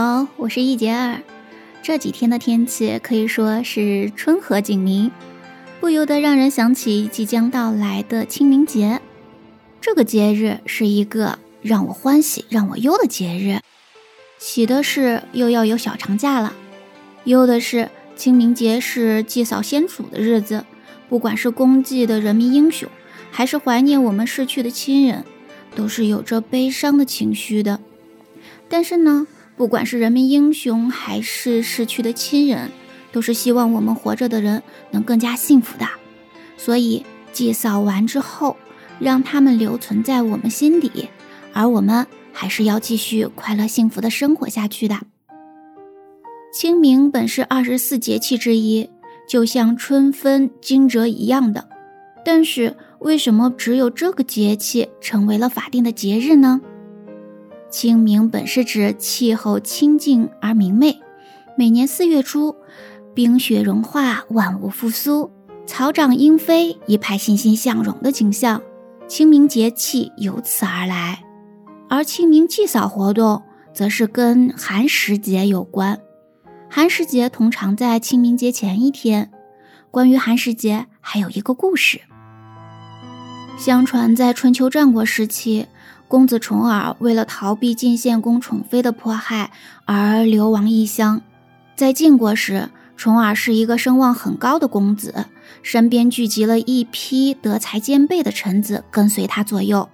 [0.00, 1.20] 好，我是易杰尔。
[1.82, 5.10] 这几天的天气可以说是春和景明，
[5.80, 9.00] 不由得让人想起即将到来的清明节。
[9.80, 13.58] 这个节日是一个让我欢喜让我忧的节日。
[14.38, 16.54] 喜的是又要有小长假了，
[17.24, 20.64] 忧的是清明节是祭扫先祖的日子。
[21.08, 22.88] 不管是公祭的人民英雄，
[23.32, 25.24] 还是怀念我们逝去的亲人，
[25.74, 27.80] 都是有着悲伤的情绪的。
[28.68, 29.26] 但是呢？
[29.58, 32.70] 不管是人民英雄还是逝去的亲人，
[33.10, 34.62] 都是希望我们活着的人
[34.92, 35.86] 能更加幸福的。
[36.56, 38.56] 所以祭扫完之后，
[39.00, 41.08] 让他们留存在我们心底，
[41.52, 44.96] 而我们还是要继续快乐幸福的生活下去的。
[46.52, 48.88] 清明本是二十四节气之一，
[49.28, 51.68] 就像春分、惊蛰一样的，
[52.24, 56.60] 但是为什么只有这个节气成为了法定的节日呢？
[57.70, 60.98] 清明本是指气候清静而明媚，
[61.56, 62.56] 每年四月初，
[63.14, 65.30] 冰雪融化，万物复苏，
[65.66, 68.62] 草长莺飞，一派欣欣向荣的景象。
[69.06, 71.22] 清明节气由此而来，
[71.88, 73.42] 而清明祭扫活动
[73.74, 75.98] 则是跟寒食节有关。
[76.70, 79.30] 寒食节通常在清明节前一天。
[79.90, 82.00] 关于寒食节，还有一个故事。
[83.56, 85.66] 相传在春秋战国时期。
[86.08, 89.52] 公子重耳为了逃避晋献公宠妃的迫害
[89.84, 91.20] 而流亡异乡。
[91.76, 95.26] 在晋国时，重耳是一个声望很高的公子，
[95.62, 99.88] 身边聚集了一批德才兼备的臣子跟随他左右。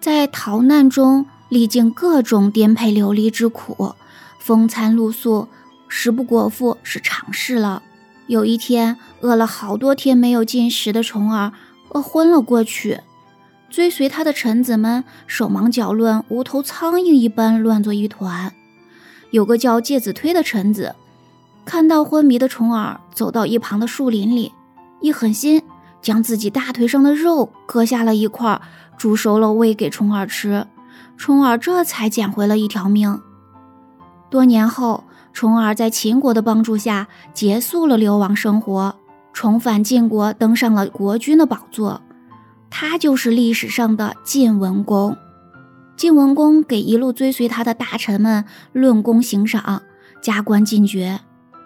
[0.00, 3.94] 在逃难中历经各种颠沛流离之苦，
[4.40, 5.48] 风餐露宿，
[5.86, 7.82] 食不果腹是常事了。
[8.26, 11.52] 有一天，饿了好多天没有进食的重耳
[11.90, 13.00] 饿昏了过去。
[13.68, 18.52] 追随他的臣子们手忙脚乱，无头苍蝇一般乱作一团。
[19.30, 20.94] 有个叫介子推的臣子，
[21.64, 24.52] 看到昏迷的重耳，走到一旁的树林里，
[25.00, 25.62] 一狠心
[26.00, 28.60] 将自己大腿上的肉割下了一块，
[28.96, 30.66] 煮熟了喂给重耳吃。
[31.16, 33.20] 重耳这才捡回了一条命。
[34.30, 38.94] 多年后，重耳在秦国的帮助下结束了流亡生活，
[39.32, 42.00] 重返晋国，登上了国君的宝座。
[42.70, 45.16] 他就是历史上的晋文公。
[45.96, 49.82] 晋文公给一路追随他的大臣们论功行赏，
[50.20, 51.20] 加官进爵，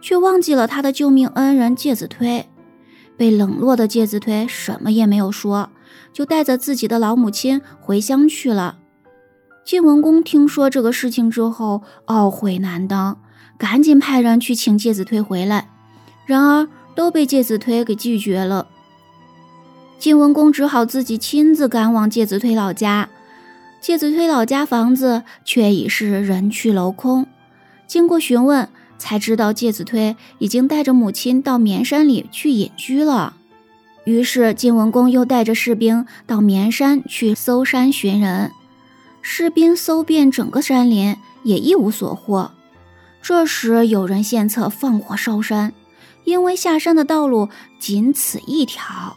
[0.00, 2.48] 却忘记了他的救命恩人介子推。
[3.16, 5.70] 被冷落的介子推什么也没有说，
[6.12, 8.78] 就带着自己的老母亲回乡去了。
[9.64, 13.20] 晋文公听说这个事情之后，懊悔难当，
[13.56, 15.70] 赶紧派人去请介子推回来，
[16.26, 18.66] 然而都被介子推给拒绝了。
[20.04, 23.08] 晋文公只好自己亲自赶往介子推老家。
[23.80, 27.26] 介子推老家房子却已是人去楼空。
[27.86, 33.36] 经过询问，才知道介子推已经带着母亲到绵山里去隐居了。
[34.04, 38.50] 于是晋文公又带着士兵到绵山去搜山寻人。
[39.22, 42.50] 士兵搜遍整个山林，也一无所获。
[43.22, 45.72] 这时有人献策放火烧山，
[46.24, 47.48] 因为下山的道路
[47.80, 49.16] 仅此一条。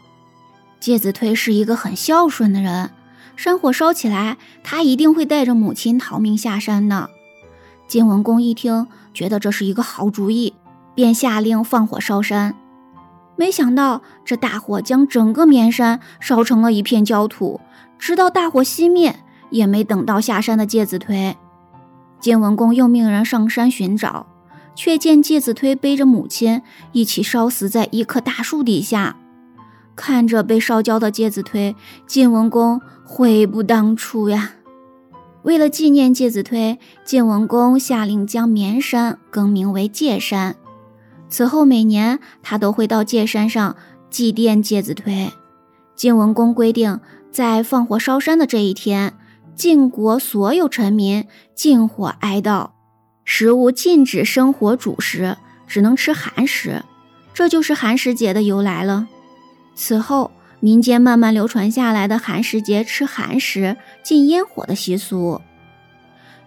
[0.88, 2.92] 介子推是一个很孝顺的人，
[3.36, 7.10] 山火烧起来，他一定会带着母亲逃命下山的。
[7.90, 10.54] 晋文公一听，觉得这是一个好主意，
[10.96, 12.56] 便下令放火烧山。
[13.36, 17.60] 没想到，这大火将整个绵山烧成了一片焦土，
[18.00, 21.36] 直到大火熄灭，也没等到下山的介子推。
[22.22, 24.26] 晋文公又命人上山寻找，
[24.74, 26.62] 却见介子推背着母亲
[26.94, 29.18] 一起烧死在一棵大树底下。
[29.98, 31.76] 看着被烧焦的介子推，
[32.06, 34.54] 晋文公悔不当初呀。
[35.42, 40.56] 为了纪念介子推，晋文公下令将绵山更名为介山。
[41.30, 43.76] 此后每年他都会到介山上
[44.10, 45.32] 祭奠介子推。
[45.96, 47.00] 晋文公规定，
[47.32, 49.14] 在放火烧山的这一天，
[49.56, 52.70] 晋国所有臣民禁火哀悼，
[53.26, 56.84] 食物禁止生火煮食，只能吃寒食。
[57.34, 59.08] 这就是寒食节的由来了。
[59.80, 65.40] 此后，民间慢慢流传下来的寒食节吃寒食、禁烟火的习俗，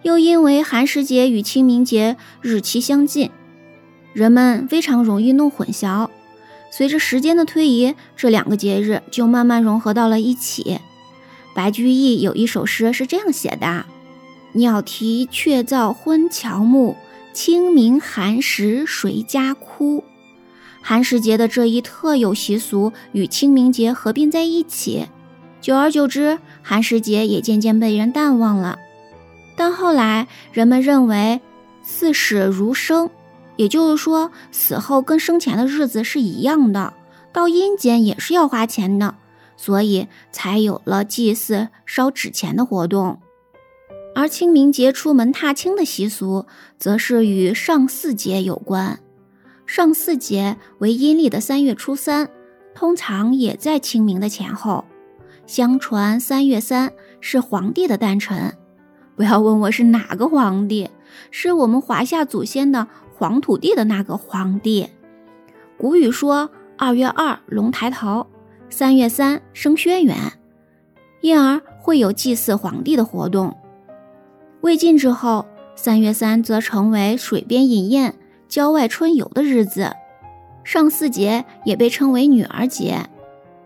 [0.03, 3.31] 又因为寒食节与清明节日期相近，
[4.11, 6.09] 人们非常容易弄混淆。
[6.69, 10.79] 随着时间的推移，这两个节日就慢慢融合到了一起。
[11.55, 13.85] 白居易有一首诗是这样写的
[14.53, 16.97] ：“鸟啼雀噪昏乔木，
[17.31, 20.03] 清明寒食谁家哭。”
[20.81, 25.07] 寒食节的这一特有习俗与清明节合并在一起，
[25.61, 28.79] 久而久之，寒食节也渐渐被人淡忘了。
[29.55, 31.39] 但后来人们认为，
[31.83, 33.09] 似死如生，
[33.57, 36.93] 也就是说，死后跟生前的日子是一样的，
[37.31, 39.15] 到阴间也是要花钱的，
[39.55, 43.19] 所以才有了祭祀烧纸钱的活动。
[44.15, 46.45] 而清明节出门踏青的习俗，
[46.79, 48.99] 则是与上巳节有关。
[49.73, 52.29] 上巳节为阴历的三月初三，
[52.75, 54.83] 通常也在清明的前后。
[55.47, 56.91] 相传三月三
[57.21, 58.53] 是皇帝的诞辰，
[59.15, 60.89] 不要问我是哪个皇帝，
[61.31, 64.89] 是我们华夏祖先的黄土地的那个皇帝。
[65.77, 68.27] 古语说二月二龙抬头，
[68.69, 70.33] 三月三生轩辕，
[71.21, 73.55] 因而会有祭祀皇帝的活动。
[74.59, 75.45] 魏晋之后，
[75.77, 78.15] 三月三则成为水边饮宴。
[78.51, 79.95] 郊外春游的日子，
[80.65, 83.09] 上巳节也被称为女儿节，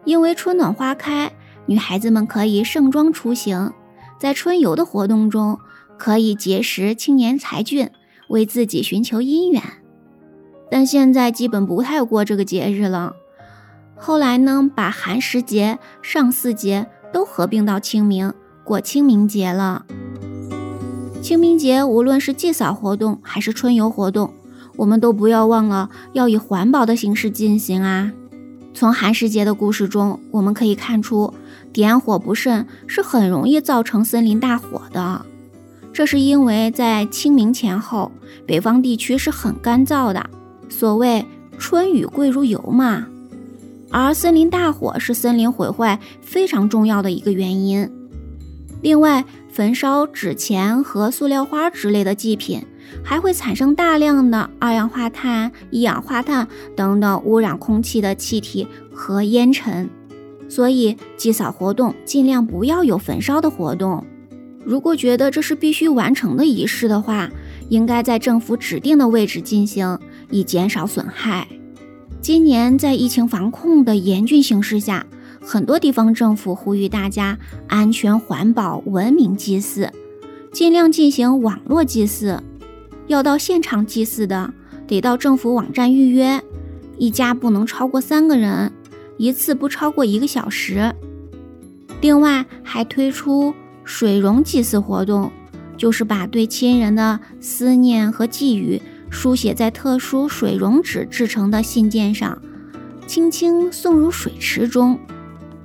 [0.04, 1.32] 因为春暖花开，
[1.66, 3.74] 女孩子们可以盛装出行，
[4.20, 5.58] 在春游的活动中
[5.98, 7.90] 可以结识青年才俊，
[8.28, 9.60] 为自己寻求姻缘。
[10.70, 13.16] 但现在基本不太过这个节日了。
[13.96, 18.32] 后来呢，把寒食节、上巳节都合并到清明，
[18.64, 19.84] 过清明节了。
[21.24, 24.32] 清明节无论是祭扫活动还是春游活动。
[24.76, 28.12] 我们都不要忘了，要以环保的形式进行啊！
[28.74, 31.34] 从寒食节的故事中，我们可以看出，
[31.72, 35.26] 点火不慎是很容易造成森林大火的。
[35.94, 38.12] 这是因为在清明前后，
[38.46, 40.30] 北方地区是很干燥的，
[40.68, 41.26] 所谓
[41.58, 43.08] “春雨贵如油”嘛。
[43.92, 47.90] 而森林大火是森林毁坏非常重要的一个原因。
[48.82, 52.62] 另外，焚烧纸钱和塑料花之类的祭品。
[53.04, 59.90] 还会产生大量的二氧化碳、一氧化碳等等污染空气的气体和烟尘，
[60.50, 64.06] 所以祭扫活动尽量不要有焚烧的活动。
[64.64, 67.30] 如果觉得这是必须完成的仪式的话，
[67.70, 70.00] 应该在政府指定的位置进行，
[70.32, 71.48] 以减少损害。
[72.20, 75.06] 今年在疫情防控的严峻形势下，
[75.40, 79.92] 很多地方政府呼吁大家安全、环保、文明祭祀，
[80.52, 82.42] 尽量进行网络祭祀。
[83.08, 84.54] 要到现场祭祀的，
[84.88, 86.42] 得到政府网站预约，
[86.98, 88.72] 一家不能超过三个人，
[89.18, 90.94] 一次不超过一个小时。
[92.02, 93.54] 另外，还推出
[93.84, 95.32] 水溶祭祀活动，
[95.78, 102.42] 就是把对亲人的思念和寄语书写在特殊水溶纸制成的信件上，
[103.06, 105.00] 轻轻送入水池中，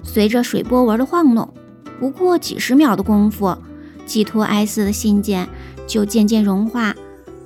[0.02, 1.52] 随着水波纹的晃动，
[1.98, 3.56] 不过几十秒的功夫，
[4.04, 5.48] 寄托哀思的信件
[5.86, 6.94] 就渐渐融化。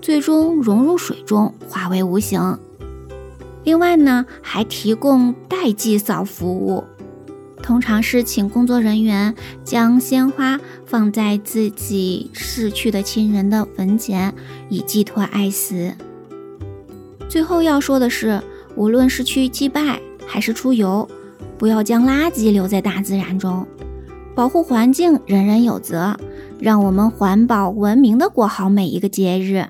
[0.04, 2.58] 最终融入水中，化为无形。
[3.62, 6.84] 另外呢，还提供代祭扫服务，
[7.62, 9.34] 通常是请工作人员
[9.64, 14.34] 将鲜花放在自己逝去的亲人的坟前，
[14.68, 15.94] 以寄托哀思。
[17.26, 18.42] 最后要说的是，
[18.76, 21.08] 无论是去祭拜还是出游，
[21.56, 23.66] 不要将垃圾留在大自然中，
[24.34, 26.14] 保护环境，人人有责。
[26.60, 29.64] 让我们环保文明的过好每一个节日。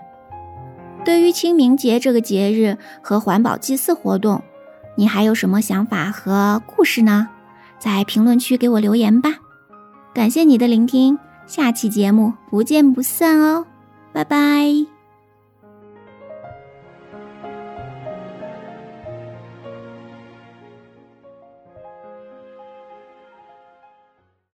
[1.04, 4.42] 对于清明节这个节日和环保祭祀活动，
[4.96, 7.28] 你还有什么想法和故事呢？
[7.78, 9.30] 在评论区给我留言吧。
[10.14, 13.66] 感谢你的聆听，下期节目不见不散哦，
[14.12, 14.93] 拜拜。